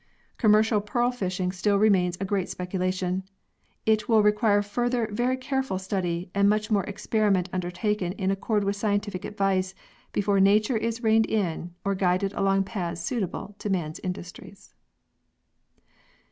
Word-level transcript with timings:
Commercial 0.39 0.81
pearl 0.81 1.11
fishing 1.11 1.51
still 1.51 1.77
remains 1.77 2.17
a 2.19 2.25
great 2.25 2.49
speculation. 2.49 3.21
It 3.85 4.09
will 4.09 4.23
require 4.23 4.63
further 4.63 5.07
very 5.11 5.37
careful 5.37 5.77
study 5.77 6.31
and 6.33 6.49
much 6.49 6.71
more 6.71 6.83
experiment 6.85 7.49
undertaken 7.53 8.13
in 8.13 8.31
accord 8.31 8.63
with 8.63 8.75
scientific 8.75 9.25
advice 9.25 9.75
before 10.11 10.39
nature 10.39 10.75
is 10.75 11.03
reined 11.03 11.27
in 11.27 11.75
or 11.85 11.93
guided 11.93 12.33
along 12.33 12.63
paths 12.63 12.99
suitable 12.99 13.53
to 13.59 13.69
man's 13.69 13.99
industries. 13.99 14.73